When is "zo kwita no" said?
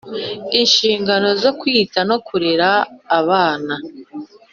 1.41-2.17